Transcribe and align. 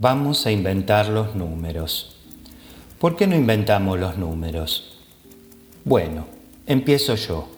Vamos 0.00 0.46
a 0.46 0.52
inventar 0.52 1.08
los 1.08 1.34
números. 1.34 2.14
¿Por 3.00 3.16
qué 3.16 3.26
no 3.26 3.34
inventamos 3.34 3.98
los 3.98 4.16
números? 4.16 4.96
Bueno, 5.84 6.24
empiezo 6.68 7.16
yo. 7.16 7.48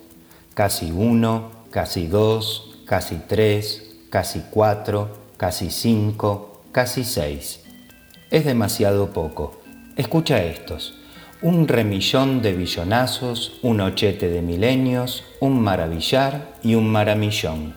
Casi 0.54 0.90
uno, 0.90 1.50
casi 1.70 2.06
dos, 2.06 2.78
casi 2.86 3.20
tres, 3.28 3.94
casi 4.08 4.40
cuatro, 4.50 5.18
casi 5.36 5.68
cinco, 5.68 6.62
casi 6.72 7.04
seis. 7.04 7.60
Es 8.30 8.46
demasiado 8.46 9.10
poco. 9.10 9.60
Escucha 9.96 10.42
estos. 10.42 10.94
Un 11.42 11.68
remillón 11.68 12.40
de 12.40 12.54
billonazos, 12.54 13.58
un 13.60 13.82
ochete 13.82 14.30
de 14.30 14.40
milenios, 14.40 15.24
un 15.40 15.60
maravillar 15.60 16.54
y 16.62 16.74
un 16.74 16.88
maramillón. 16.88 17.74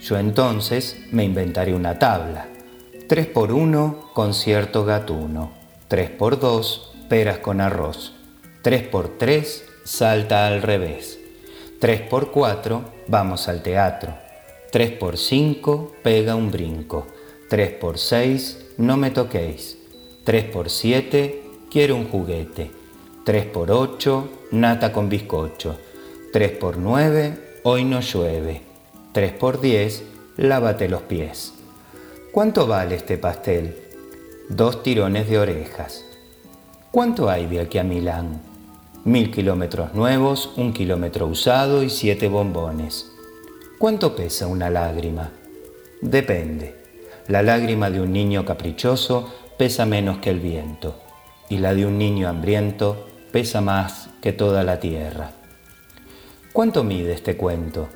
Yo 0.00 0.16
entonces 0.16 0.98
me 1.12 1.24
inventaré 1.24 1.74
una 1.74 1.98
tabla 1.98 2.48
3 3.08 3.26
por 3.28 3.52
1, 3.52 4.10
concierto 4.12 4.84
gatuno. 4.84 5.52
3 5.88 6.10
por 6.10 6.38
2, 6.38 6.92
peras 7.08 7.38
con 7.38 7.62
arroz. 7.62 8.12
3 8.60 8.82
por 8.82 9.16
3, 9.16 9.64
salta 9.82 10.46
al 10.46 10.60
revés. 10.60 11.18
3 11.80 12.02
por 12.02 12.30
4, 12.30 12.84
vamos 13.06 13.48
al 13.48 13.62
teatro. 13.62 14.12
3 14.72 14.90
por 14.90 15.16
5, 15.16 15.94
pega 16.02 16.34
un 16.34 16.50
brinco. 16.50 17.06
3 17.48 17.70
por 17.80 17.96
6, 17.96 18.74
no 18.76 18.98
me 18.98 19.10
toquéis. 19.10 19.78
3 20.24 20.44
por 20.44 20.68
7, 20.68 21.42
quiero 21.70 21.96
un 21.96 22.10
juguete. 22.10 22.70
3 23.24 23.46
por 23.46 23.70
8, 23.70 24.28
nata 24.50 24.92
con 24.92 25.08
bizcocho. 25.08 25.78
3 26.34 26.50
por 26.58 26.76
9, 26.76 27.60
hoy 27.62 27.84
no 27.84 28.00
llueve. 28.00 28.60
3 29.12 29.32
por 29.32 29.62
10, 29.62 30.02
lávate 30.36 30.90
los 30.90 31.00
pies. 31.00 31.54
¿Cuánto 32.38 32.68
vale 32.68 32.94
este 32.94 33.18
pastel? 33.18 33.76
Dos 34.48 34.84
tirones 34.84 35.28
de 35.28 35.40
orejas. 35.40 36.04
¿Cuánto 36.92 37.28
hay 37.28 37.46
de 37.46 37.58
aquí 37.58 37.78
a 37.78 37.82
Milán? 37.82 38.40
Mil 39.04 39.32
kilómetros 39.32 39.92
nuevos, 39.92 40.52
un 40.56 40.72
kilómetro 40.72 41.26
usado 41.26 41.82
y 41.82 41.90
siete 41.90 42.28
bombones. 42.28 43.10
¿Cuánto 43.80 44.14
pesa 44.14 44.46
una 44.46 44.70
lágrima? 44.70 45.32
Depende. 46.00 46.76
La 47.26 47.42
lágrima 47.42 47.90
de 47.90 48.02
un 48.02 48.12
niño 48.12 48.44
caprichoso 48.44 49.34
pesa 49.58 49.84
menos 49.84 50.18
que 50.18 50.30
el 50.30 50.38
viento 50.38 50.94
y 51.48 51.58
la 51.58 51.74
de 51.74 51.86
un 51.86 51.98
niño 51.98 52.28
hambriento 52.28 53.08
pesa 53.32 53.60
más 53.60 54.10
que 54.22 54.32
toda 54.32 54.62
la 54.62 54.78
tierra. 54.78 55.32
¿Cuánto 56.52 56.84
mide 56.84 57.14
este 57.14 57.36
cuento? 57.36 57.88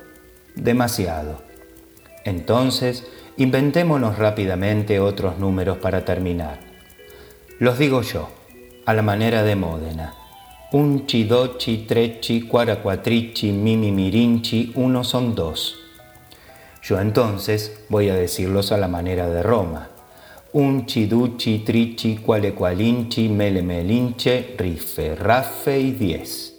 Demasiado. 0.53 1.37
Entonces, 2.25 3.05
Inventémonos 3.37 4.19
rápidamente 4.19 4.99
otros 4.99 5.39
números 5.39 5.79
para 5.79 6.05
terminar. 6.05 6.59
Los 7.57 7.79
digo 7.79 8.03
yo, 8.03 8.29
a 8.85 8.93
la 8.93 9.01
manera 9.01 9.41
de 9.41 9.55
Módena. 9.55 10.13
Unci, 10.71 11.23
doci, 11.23 11.85
treci, 11.87 12.43
cuaracuatrici, 12.43 13.51
mimi, 13.51 13.91
mirinci, 13.91 14.71
uno 14.75 15.03
son 15.03 15.33
dos. 15.33 15.79
Yo 16.83 16.99
entonces 16.99 17.85
voy 17.89 18.09
a 18.09 18.15
decirlos 18.15 18.71
a 18.71 18.77
la 18.77 18.87
manera 18.87 19.27
de 19.27 19.41
Roma. 19.41 19.89
Unci, 20.51 21.07
duci, 21.07 21.63
trici, 21.65 22.17
quale 22.17 22.53
qualinci, 22.53 23.29
mele 23.29 23.63
melinche, 23.63 24.53
riffe, 24.55 25.15
raffe 25.15 25.79
y 25.79 25.91
diez. 25.91 26.52